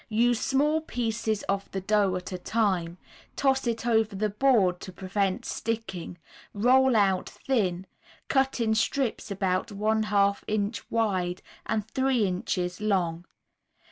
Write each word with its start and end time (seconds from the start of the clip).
Use 0.09 0.39
small 0.39 0.81
pieces 0.81 1.43
of 1.43 1.69
the 1.69 1.79
dough 1.79 2.15
at 2.15 2.31
a 2.31 2.37
time, 2.39 2.97
toss 3.35 3.67
it 3.67 3.85
over 3.85 4.15
the 4.15 4.31
board 4.31 4.79
to 4.79 4.91
prevent 4.91 5.45
sticking, 5.45 6.17
roll 6.55 6.95
out 6.95 7.29
thin, 7.29 7.85
cut 8.27 8.59
in 8.59 8.73
strips 8.73 9.29
about 9.29 9.71
one 9.71 10.01
half 10.01 10.43
inch 10.47 10.89
wide 10.89 11.43
and 11.67 11.87
three 11.87 12.25
inches 12.25 12.81
long. 12.81 13.25